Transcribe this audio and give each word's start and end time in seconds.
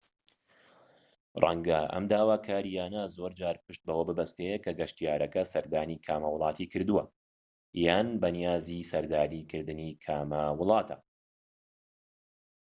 ڕەنگە 1.43 1.81
ئەم 1.91 2.03
داواکاریانە 2.11 3.03
زۆر 3.17 3.31
جار 3.39 3.55
پشت 3.63 3.81
بەوە 3.87 4.03
ببەستێت 4.09 4.61
کە 4.65 4.71
گەشتیارەکە 4.79 5.43
سەردانی 5.53 6.01
کامە 6.05 6.29
وڵاتی 6.31 6.69
کردووە 6.71 7.03
یان 7.85 8.07
بەنیازی 8.21 8.87
سەردانکردنی 8.91 9.91
کامە 10.05 10.43
وڵاتە 10.59 10.97